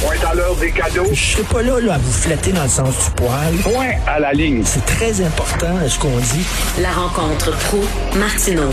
[0.00, 1.08] Point à l'heure des cadeaux.
[1.12, 3.54] Je serai pas là, là à vous flatter dans le sens du poil.
[3.64, 4.62] Point à la ligne.
[4.64, 6.46] C'est très important, ce qu'on dit.
[6.80, 7.80] La rencontre pro
[8.16, 8.70] martineau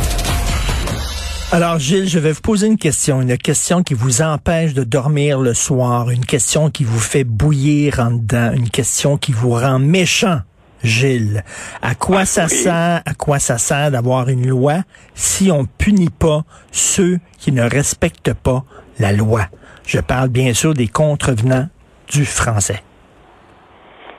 [1.51, 3.21] Alors, Gilles, je vais vous poser une question.
[3.21, 6.11] Une question qui vous empêche de dormir le soir.
[6.11, 8.51] Une question qui vous fait bouillir en dedans.
[8.53, 10.41] Une question qui vous rend méchant.
[10.83, 11.43] Gilles,
[11.81, 14.83] à quoi ça sert, à quoi ça sert d'avoir une loi
[15.15, 18.63] si on punit pas ceux qui ne respectent pas
[18.99, 19.47] la loi?
[19.87, 21.67] Je parle bien sûr des contrevenants
[22.11, 22.81] du français.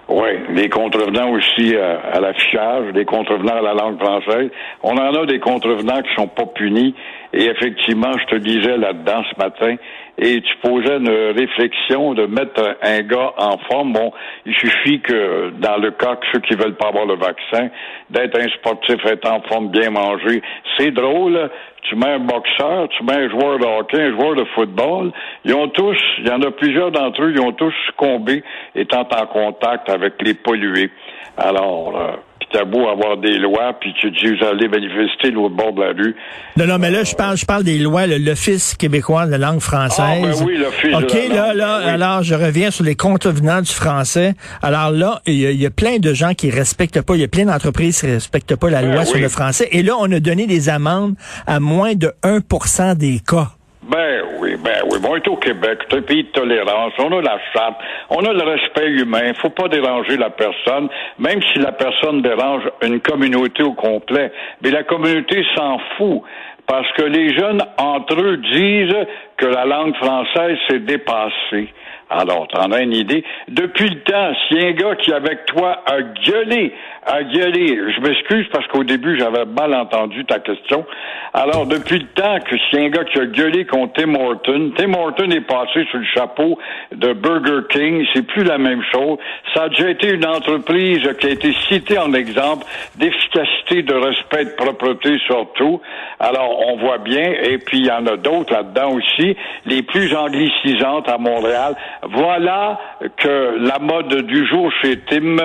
[0.08, 4.50] Oui, les contrevenants aussi euh, à l'affichage, des contrevenants à la langue française.
[4.84, 6.94] On en a des contrevenants qui sont pas punis.
[7.32, 9.74] Et effectivement, je te disais là-dedans ce matin,
[10.18, 13.92] et tu posais une réflexion de mettre un gars en forme.
[13.92, 14.12] Bon,
[14.44, 17.68] il suffit que dans le cas que ceux qui veulent pas avoir le vaccin,
[18.10, 20.42] d'être un sportif, être en forme, bien manger.
[20.78, 21.50] C'est drôle.
[21.82, 25.12] Tu mets un boxeur, tu mets un joueur de hockey, un joueur de football.
[25.44, 28.42] Ils ont tous, il y en a plusieurs d'entre eux, ils ont tous succombé
[28.74, 30.90] étant en contact avec les pollués.
[31.36, 32.16] Alors, euh,
[32.48, 35.82] puis t'as beau avoir des lois, puis tu dis vous allez manifester l'autre bord de
[35.82, 36.14] la rue.
[36.56, 39.60] Non, non, mais là, je parle, je parle des lois, l'Office québécois de la langue
[39.60, 40.00] française.
[40.00, 41.90] Ah, ben oui, l'Office de OK, la là, langue, là, oui.
[41.90, 44.34] alors, je reviens sur les contrevenants du français.
[44.62, 47.20] Alors là, il y, a- il y a plein de gens qui respectent pas, il
[47.20, 49.68] y a plein d'entreprises qui respectent pas la Ben loi sur le français.
[49.72, 51.14] Et là, on a donné des amendes
[51.46, 53.48] à moins de 1% des cas.
[53.88, 54.98] Ben oui, ben oui.
[55.00, 56.92] Bon, on est au Québec, c'est un pays de tolérance.
[56.98, 57.76] On a la charte,
[58.10, 59.32] on a le respect humain.
[59.40, 60.88] faut pas déranger la personne,
[61.18, 64.32] même si la personne dérange une communauté au complet.
[64.62, 66.22] Mais la communauté s'en fout.
[66.66, 71.72] Parce que les jeunes, entre eux, disent que la langue française s'est dépassée.
[72.08, 73.24] Alors, t'en as une idée?
[73.48, 76.72] Depuis le temps, si un gars qui, avec toi, a gueulé,
[77.04, 80.86] a gueulé, je m'excuse parce qu'au début, j'avais mal entendu ta question.
[81.34, 84.94] Alors, depuis le temps que si un gars qui a gueulé contre Tim Horton, Tim
[84.94, 86.58] Horton est passé sous le chapeau
[86.92, 89.18] de Burger King, c'est plus la même chose.
[89.52, 92.64] Ça a déjà été une entreprise qui a été citée en exemple
[92.96, 95.80] d'efficacité, de respect, de propreté surtout.
[96.20, 100.14] Alors, on voit bien, et puis il y en a d'autres là-dedans aussi, les plus
[100.14, 101.74] anglicisantes à Montréal.
[102.02, 102.78] Voilà
[103.16, 105.36] que la mode du jour chez Tim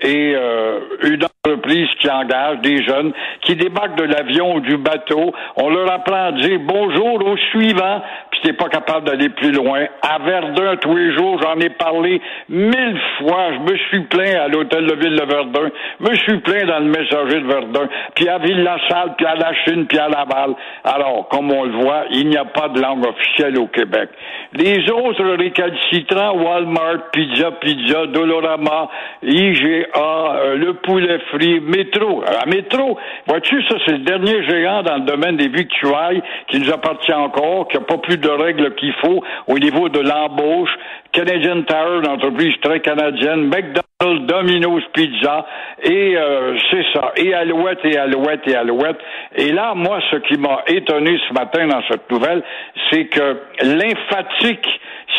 [0.00, 1.24] est euh, une
[2.00, 3.12] qui engage des jeunes
[3.42, 5.32] qui débarquent de l'avion ou du bateau.
[5.56, 9.86] On leur apprend à dire bonjour au suivant, puis t'es pas capable d'aller plus loin.
[10.02, 13.52] À Verdun, tous les jours, j'en ai parlé mille fois.
[13.52, 16.78] Je me suis plaint à l'hôtel de ville de Verdun, je me suis plaint dans
[16.80, 20.54] le messager de Verdun, puis à Ville-la-Salle, puis à la Chine, puis à Laval.
[20.84, 24.10] Alors, comme on le voit, il n'y a pas de langue officielle au Québec.
[24.52, 28.88] Les autres récalcitrants, Walmart, Pizza, Pizza, Dolorama,
[29.22, 32.22] IGA, euh, le poulet frit, Métro.
[32.24, 36.70] À Métro, vois-tu, ça, c'est le dernier géant dans le domaine des victuailles qui nous
[36.70, 40.70] appartient encore, qui n'a pas plus de règles qu'il faut au niveau de l'embauche.
[41.16, 45.46] Canadian Tower, une entreprise très canadienne, McDonald's, Domino's Pizza,
[45.82, 48.98] et euh, c'est ça, et Alouette, et Alouette, et Alouette.
[49.34, 52.42] Et là, moi, ce qui m'a étonné ce matin dans cette nouvelle,
[52.90, 54.68] c'est que lymphatique,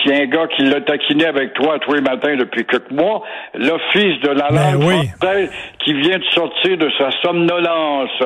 [0.03, 3.23] si un gars qui l'a taquiné avec toi tous les matins depuis quelques mois,
[3.55, 5.07] l'Office de la Ben langue oui.
[5.19, 5.51] française
[5.83, 8.23] qui vient de sortir de sa somnolence.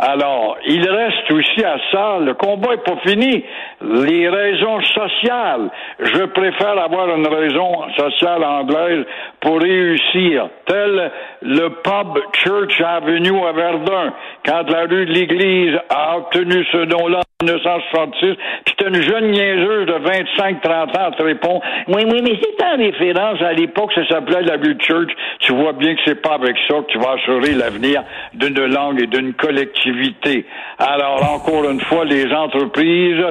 [0.00, 3.44] Alors, il reste aussi à ça, le combat est pas fini.
[3.80, 5.70] Les raisons sociales.
[5.98, 9.04] Je préfère avoir une raison sociale anglaise
[9.40, 11.10] pour réussir, tel
[11.42, 14.12] le pub Church Avenue à Verdun,
[14.44, 19.86] quand la rue de l'Église a obtenu ce nom-là en 1966, puis une jeune niaiseuse
[19.86, 24.42] de 25-30 ans qui répond Oui, oui, mais c'est en référence à l'époque, ça s'appelait
[24.42, 25.10] la rue Church.
[25.40, 28.02] Tu vois bien que c'est pas avec ça que tu vas assurer l'avenir
[28.34, 30.46] d'une langue et d'une collectivité.
[30.78, 33.24] Alors, encore une fois, les entreprises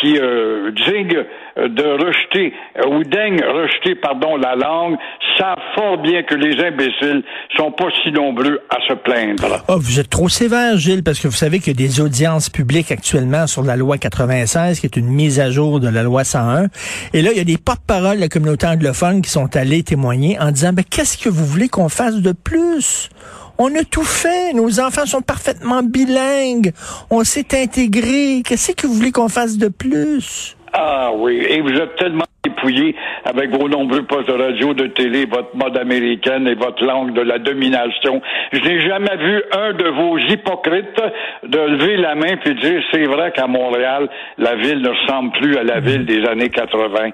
[0.00, 1.24] qui euh, digne
[1.56, 3.96] de rejeter euh, ou rejeter
[4.40, 4.96] la langue
[5.38, 7.22] savent fort bien que les imbéciles
[7.56, 9.64] sont pas si nombreux à se plaindre.
[9.68, 12.50] Oh, vous êtes trop sévère, Gilles, parce que vous savez qu'il y a des audiences
[12.50, 16.24] publiques actuellement sur la loi 96, qui est une mise à jour de la loi
[16.24, 16.66] 101.
[17.12, 20.38] Et là, il y a des porte-paroles de la communauté anglophone qui sont allés témoigner
[20.40, 23.10] en disant, ben, qu'est-ce que vous voulez qu'on fasse de plus?
[23.58, 24.52] On a tout fait.
[24.52, 26.72] Nos enfants sont parfaitement bilingues.
[27.10, 28.42] On s'est intégrés.
[28.44, 30.56] Qu'est-ce que vous voulez qu'on fasse de plus?
[30.72, 35.26] Ah oui, et vous êtes tellement dépouillé avec vos nombreux postes de radio, de télé,
[35.26, 38.20] votre mode américaine et votre langue de la domination.
[38.52, 41.02] Je n'ai jamais vu un de vos hypocrites
[41.44, 44.08] de lever la main puis dire c'est vrai qu'à Montréal,
[44.38, 47.10] la ville ne ressemble plus à la ville des années 80.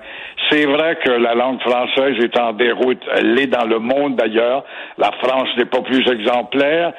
[0.51, 3.03] C'est vrai que la langue française est en déroute.
[3.17, 4.65] Elle l'est dans le monde d'ailleurs.
[4.99, 6.93] La France n'est pas plus exemplaire.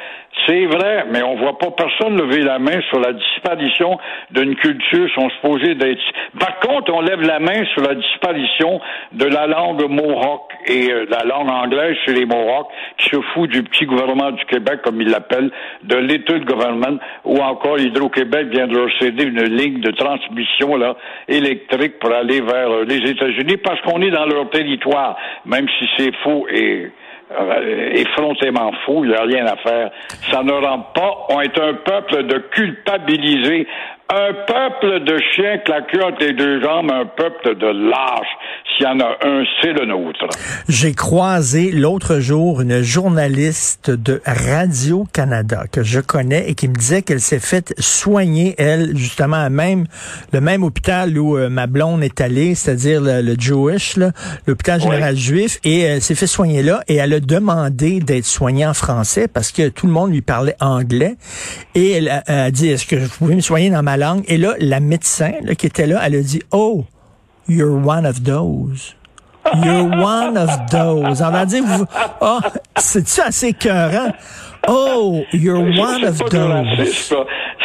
[0.47, 3.97] C'est vrai, mais on voit pas personne lever la main sur la disparition
[4.31, 6.01] d'une culture sont supposés d'être.
[6.39, 8.24] Par contre, on lève la main sur la disparition
[9.11, 12.67] de la langue mohawk et euh, la langue anglaise chez les mohawks
[12.97, 15.51] qui se fout du petit gouvernement du Québec, comme ils l'appellent,
[15.83, 20.75] de l'État de gouvernement, ou encore Hydro-Québec vient de leur céder une ligne de transmission
[20.75, 20.95] là
[21.27, 25.85] électrique pour aller vers euh, les États-Unis parce qu'on est dans leur territoire, même si
[25.97, 26.91] c'est faux et
[27.31, 29.89] euh, effrontément faux, il n'y a rien à faire.
[30.31, 33.67] Ça ne rend pas, on est un peuple de culpabiliser
[34.09, 38.27] un peuple de chiens claqués entre les deux jambes, un peuple de lâches.
[38.77, 40.27] S'il y en a un, c'est le nôtre.
[40.67, 47.01] J'ai croisé l'autre jour une journaliste de Radio-Canada que je connais et qui me disait
[47.01, 49.85] qu'elle s'est faite soigner, elle, justement, à même,
[50.33, 53.97] le même hôpital où euh, ma blonde est allée, c'est-à-dire le, le Jewish,
[54.45, 58.65] l'hôpital général juif, et elle s'est fait soigner là et elle a demandé d'être soignée
[58.67, 61.15] en français parce que tout le monde lui parlait anglais.
[61.73, 64.23] Et elle a, a dit, est-ce que vous pouvez me soigner dans ma langue?
[64.27, 66.85] Et là, la médecin là, qui était là, elle a dit, oh,
[67.47, 68.95] You're one of those.
[69.63, 71.21] You're one of those.
[71.21, 71.85] On va dire, vous,
[72.21, 72.39] oh,
[72.75, 74.11] c'est-tu assez écœurant?
[74.67, 76.91] Oh, you're one of those.
[76.91, 77.17] ça.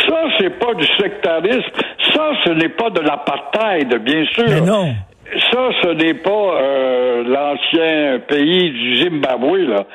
[0.06, 1.70] Ça, c'est pas du sectarisme.
[2.12, 4.44] Ça, ce n'est pas de l'apartheid, bien sûr.
[4.48, 4.94] Mais non.
[5.52, 9.86] Ça, ce n'est pas euh, l'ancien pays du Zimbabwe, là.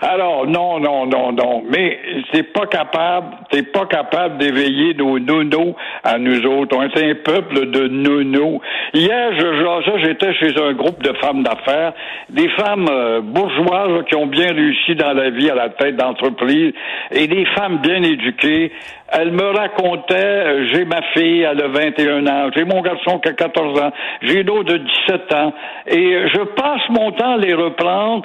[0.00, 1.64] Alors, non, non, non, non.
[1.68, 1.98] Mais
[2.32, 6.76] t'es pas capable, t'es pas capable d'éveiller nos nounous à nous autres.
[6.76, 8.60] On est un peuple de nounous.
[8.96, 11.94] Hier, je j'étais chez un groupe de femmes d'affaires,
[12.30, 16.72] des femmes euh, bourgeoises qui ont bien réussi dans la vie à la tête d'entreprise
[17.10, 18.70] et des femmes bien éduquées.
[19.08, 23.30] Elle me racontait, euh, j'ai ma fille, elle a 21 ans, j'ai mon garçon qui
[23.30, 23.90] a 14 ans,
[24.22, 24.76] j'ai d'autres de
[25.08, 25.52] 17 ans,
[25.88, 28.24] et je passe mon temps à les reprendre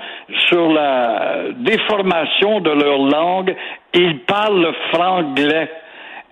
[0.49, 3.55] sur la déformation de leur langue.
[3.95, 5.67] Ils parlent le franglais.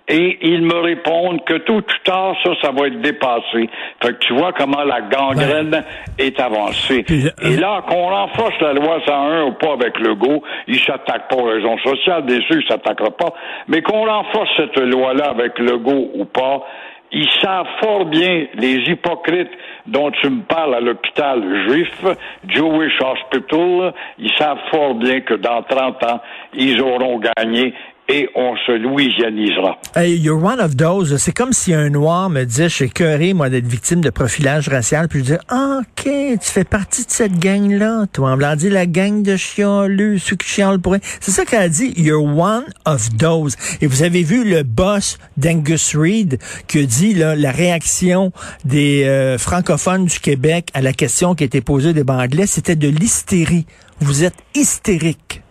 [0.08, 3.68] Et ils me répondent que tôt ou tard, ça, ça va être dépassé.
[4.02, 5.84] Fait que tu vois comment la gangrène
[6.18, 7.02] est avancée.
[7.02, 10.80] Puis, euh, Et là, qu'on renforce la loi 101 ou pas avec le go, il
[10.80, 13.34] s'attaque pas aux raisons sociales, bien sûr, il s'attaquera pas,
[13.68, 16.64] mais qu'on renforce cette loi-là avec le go ou pas,
[17.10, 19.50] ils savent fort bien, les hypocrites
[19.86, 22.04] dont tu me parles à l'hôpital juif,
[22.46, 26.20] Jewish Hospital, ils savent fort bien que dans 30 ans,
[26.54, 27.72] ils auront gagné
[28.08, 29.78] et on se louisianisera.
[29.94, 31.16] Hey, you're one of those.
[31.18, 34.68] C'est comme si un noir me disait, je suis écœuré, moi, d'être victime de profilage
[34.68, 38.36] racial, puis je dis, ah, OK, tu fais partie de cette gang-là, toi.
[38.40, 41.02] On dit la gang de chialeux, ceux qui chialent pour rien.
[41.20, 43.56] C'est ça qu'elle a dit, you're one of those.
[43.80, 48.32] Et vous avez vu le boss d'Angus Reid qui a dit, là, la réaction
[48.64, 52.74] des euh, francophones du Québec à la question qui a été posée des Anglais, c'était
[52.74, 53.66] de l'hystérie.
[54.00, 55.42] Vous êtes hystérique.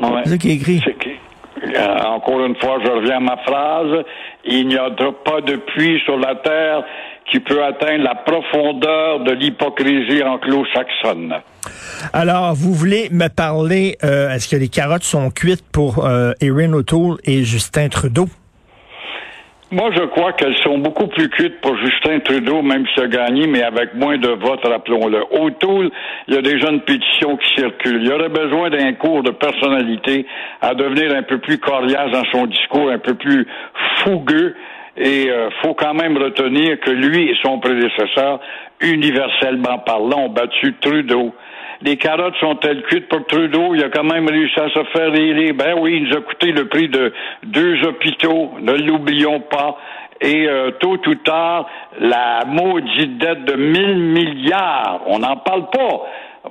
[0.00, 0.22] Ouais.
[0.24, 0.82] C'est ça qui est écrit.
[1.76, 4.04] Encore une fois, je reviens à ma phrase.
[4.44, 6.84] Il n'y a pas de puits sur la terre
[7.30, 11.34] qui peut atteindre la profondeur de l'hypocrisie anglo-saxonne.
[12.12, 16.72] Alors, vous voulez me parler, euh, est-ce que les carottes sont cuites pour euh, Erin
[16.72, 18.28] O'Toole et Justin Trudeau?
[19.70, 23.46] Moi, je crois qu'elles sont beaucoup plus cuites pour Justin Trudeau, même s'il a gagné,
[23.46, 25.22] mais avec moins de votes, rappelons-le.
[25.30, 25.84] Autour,
[26.26, 28.00] il y a déjà une pétition qui circule.
[28.00, 30.24] Il y aurait besoin d'un cours de personnalité
[30.62, 33.46] à devenir un peu plus coriace dans son discours, un peu plus
[33.98, 34.56] fougueux.
[34.96, 38.40] Et euh, faut quand même retenir que lui et son prédécesseur,
[38.80, 41.34] universellement parlant, ont battu Trudeau.
[41.82, 43.74] Les carottes sont-elles cuites pour Trudeau?
[43.74, 45.54] Il a quand même réussi à se faire élire.
[45.54, 47.12] Ben oui, il nous a coûté le prix de
[47.44, 49.78] deux hôpitaux, ne l'oublions pas.
[50.20, 51.68] Et euh, tôt ou tard,
[52.00, 56.06] la maudite dette de 1000 milliards, on n'en parle pas.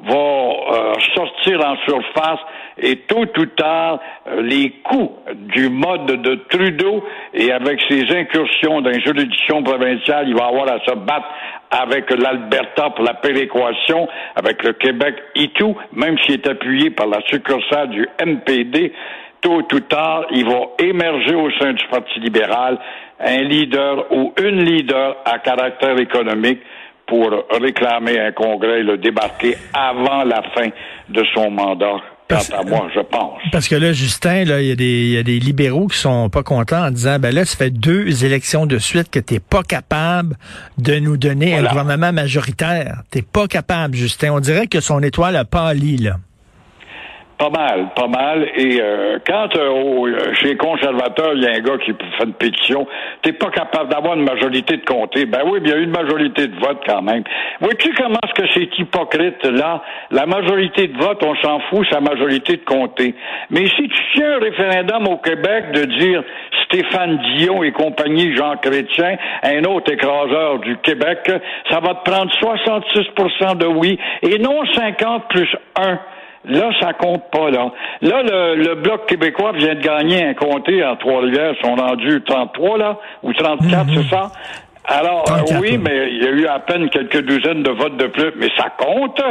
[0.05, 2.39] va euh, sortir en surface
[2.77, 7.03] et tôt ou tard, euh, les coûts du mode de Trudeau
[7.34, 11.27] et avec ses incursions dans les juridictions provinciales, il va avoir à se battre
[11.71, 17.07] avec l'Alberta pour la péréquation, avec le Québec et tout, même s'il est appuyé par
[17.07, 18.93] la succursale du MPD,
[19.41, 22.79] tôt ou tard, il va émerger au sein du Parti libéral
[23.19, 26.62] un leader ou une leader à caractère économique
[27.05, 27.31] pour
[27.62, 30.69] réclamer un congrès et le débarquer avant la fin
[31.09, 32.01] de son mandat.
[32.29, 33.39] Quant à moi, je pense.
[33.51, 36.29] Parce que là, Justin, là, il y, a des, y a des libéraux qui sont
[36.29, 39.63] pas contents en disant, ben là, ça fait deux élections de suite que t'es pas
[39.63, 40.36] capable
[40.77, 43.03] de nous donner un gouvernement majoritaire.
[43.12, 44.34] T'es pas capable, Justin.
[44.34, 46.17] On dirait que son étoile a pâli, là.
[47.38, 48.50] Pas mal, pas mal.
[48.56, 52.34] Et euh, quand euh, chez les conservateurs, il y a un gars qui fait une
[52.34, 52.88] pétition,
[53.22, 55.25] t'es pas capable d'avoir une majorité de comté.
[55.25, 57.24] Ben oui, il y a une majorité de vote quand même.
[57.62, 59.84] Vois-tu comment est-ce que c'est hypocrite là?
[60.10, 63.13] La majorité de vote, on s'en fout, c'est la majorité de comté.
[63.51, 66.24] Mais si tu tiens un référendum au Québec de dire
[66.65, 71.32] Stéphane Dion et compagnie Jean Chrétien, un autre écraseur du Québec,
[71.70, 76.00] ça va te prendre 66% de oui et non 50 plus 1.
[76.47, 77.71] Là, ça compte pas, là.
[78.01, 81.53] Là, le, Bloc québécois vient de gagner un comté en Trois-Rivières.
[81.59, 83.93] Ils sont rendus 33, là, ou 34, mhm.
[83.95, 84.31] c'est ça?
[84.85, 85.25] Alors,
[85.59, 88.47] oui, mais il y a eu à peine quelques douzaines de votes de plus, mais
[88.57, 89.21] ça compte.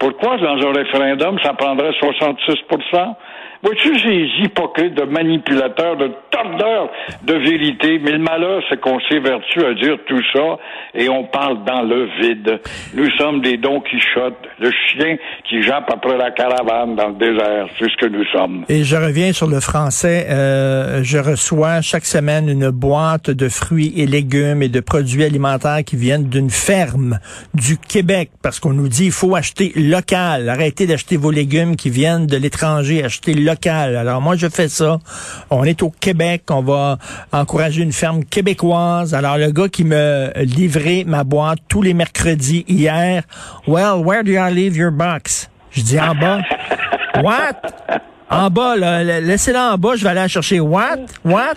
[0.00, 3.14] Pourquoi, dans un référendum, ça prendrait 66%
[3.62, 6.88] Vois-tu ces hypocrites de manipulateurs, de tordeurs
[7.24, 8.00] de vérité?
[8.02, 10.56] Mais le malheur, c'est qu'on s'évertue à dire tout ça
[10.94, 12.58] et on parle dans le vide.
[12.94, 15.16] Nous sommes des Don Quichotte, le chien
[15.46, 17.66] qui jappe après la caravane dans le désert.
[17.78, 18.64] C'est ce que nous sommes.
[18.70, 20.26] Et je reviens sur le français.
[20.30, 25.84] Euh, je reçois chaque semaine une boîte de fruits et légumes et de produits alimentaires
[25.84, 27.18] qui viennent d'une ferme
[27.52, 30.48] du Québec parce qu'on nous dit il faut acheter local.
[30.48, 33.04] Arrêtez d'acheter vos légumes qui viennent de l'étranger.
[33.04, 34.98] Achetez local alors moi, je fais ça.
[35.50, 36.98] On est au Québec, on va
[37.32, 39.14] encourager une ferme québécoise.
[39.14, 43.22] Alors le gars qui me livrait ma boîte tous les mercredis hier,
[43.66, 45.48] well, where do I leave your box?
[45.70, 46.40] Je dis en bas.
[47.22, 47.54] What?
[48.30, 50.60] En bas, là, laissez-la en bas, je vais aller la chercher.
[50.60, 50.98] What?
[51.24, 51.56] What?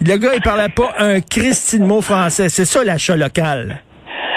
[0.00, 2.48] Le gars, il parlait pas un Christy de mot français.
[2.48, 3.82] C'est ça l'achat local.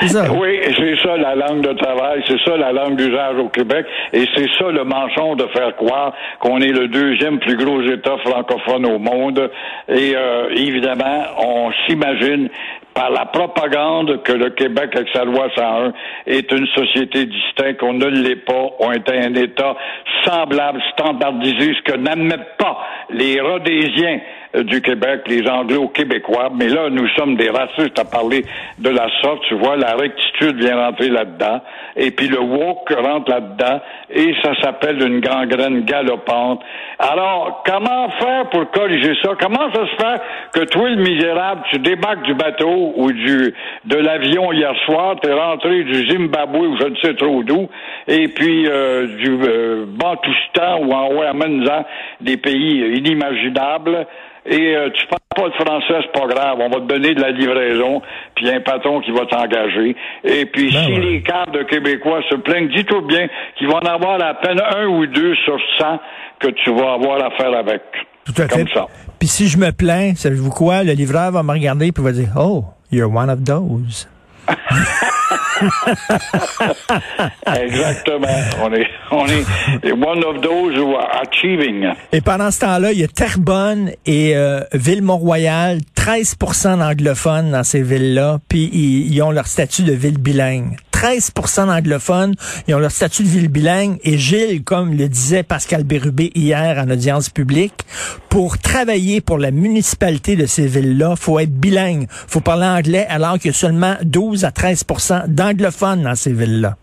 [0.02, 4.26] Oui, c'est ça la langue de travail, c'est ça la langue d'usage au Québec, et
[4.36, 8.86] c'est ça le mensonge de faire croire qu'on est le deuxième plus gros État francophone
[8.86, 9.50] au monde.
[9.88, 12.50] Et euh, évidemment, on s'imagine
[12.94, 15.94] par la propagande que le Québec, avec sa loi 101,
[16.28, 19.76] est une société distincte, qu'on ne l'est pas, on est un État
[20.24, 24.20] semblable, standardisé, ce que n'admettent pas les Rhodésiens
[24.64, 28.46] du Québec, les Anglo-Québécois, mais là, nous sommes des racistes à parler
[28.80, 29.42] de la sorte.
[29.48, 31.62] Tu vois, la rectitude vient rentrer là-dedans,
[31.96, 36.62] et puis le woke rentre là-dedans, et ça s'appelle une gangrène galopante.
[37.00, 39.32] Alors, comment faire pour corriger ça?
[39.40, 40.22] Comment ça se fait
[40.54, 43.54] que toi, le misérable, tu débarques du bateau ou du
[43.86, 47.68] de l'avion hier soir, tu es rentré du Zimbabwe ou je ne sais trop d'où,
[48.08, 51.86] et puis euh, du euh, Bantoustan ou en Ouamenzan,
[52.22, 54.08] des pays inimaginables,
[54.46, 56.58] et euh, tu parles pas de français, c'est pas grave.
[56.60, 58.02] On va te donner de la livraison,
[58.36, 59.96] puis un patron qui va t'engager.
[60.24, 63.88] Et puis ben si les cadres de Québécois se plaignent, dis-toi bien qu'ils vont en
[63.88, 66.00] avoir à peine un ou deux sur cent
[66.40, 67.82] que tu vas avoir à faire avec.
[68.26, 68.66] Tout à fait.
[68.74, 68.88] Ça.
[69.20, 70.84] Puis si je me plains, savez-vous quoi?
[70.84, 74.08] Le livreur va me regarder et va dire Oh, you're one of those.
[77.62, 78.28] Exactement.
[78.62, 79.46] On est, on est
[79.92, 81.88] one of those who are achieving.
[82.12, 87.82] Et pendant ce temps-là, il y a Terrebonne et euh, Ville-Mont-Royal, 13% d'anglophones dans ces
[87.82, 90.76] villes-là, puis ils, ont leur statut de ville bilingue.
[91.06, 92.34] 13% d'anglophones,
[92.68, 94.00] ils ont leur statut de ville bilingue.
[94.04, 97.84] Et Gilles, comme le disait Pascal Bérubé hier en audience publique,
[98.28, 102.08] pour travailler pour la municipalité de ces villes-là, faut être bilingue.
[102.10, 106.76] faut parler anglais alors qu'il y a seulement 12 à 13% d'anglophones dans ces villes-là.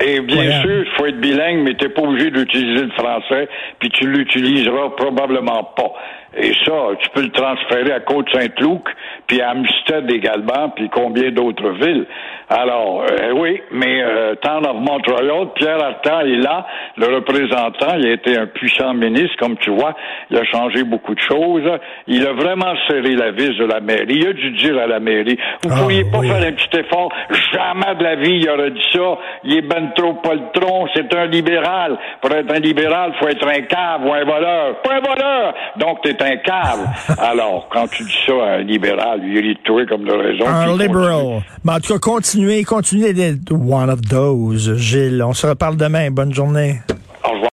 [0.00, 3.48] Et bien sûr, il faut être bilingue, mais tu n'es pas obligé d'utiliser le français,
[3.78, 5.92] puis tu l'utiliseras probablement pas.
[6.36, 8.82] Et ça, tu peux le transférer à Côte-Saint-Luc,
[9.26, 12.06] puis à Amstead également, puis combien d'autres villes.
[12.48, 16.66] Alors, euh, oui, mais euh, Town of Montreal, Pierre Artan est là,
[16.96, 19.94] le représentant, il a été un puissant ministre, comme tu vois,
[20.30, 21.68] il a changé beaucoup de choses.
[22.06, 24.06] Il a vraiment serré la vis de la mairie.
[24.08, 26.78] Il a dû dire à la mairie, vous ne ah, pourriez pas faire un petit
[26.78, 27.12] effort,
[27.52, 31.26] jamais de la vie il aurait dit ça, il est ben trop poltron, c'est un
[31.26, 31.98] libéral.
[32.20, 34.82] Pour être un libéral, faut être un cave ou un voleur.
[34.82, 35.54] Pas un voleur!
[35.76, 37.14] Donc, t'es un.
[37.18, 40.46] Alors, quand tu dis ça à un libéral, il est trouvé comme de raison.
[40.46, 41.42] Un liberal.
[41.64, 45.22] Mais en tout cas, continuez, continuez d'être one of those, Gilles.
[45.22, 46.10] On se reparle demain.
[46.10, 46.80] Bonne journée.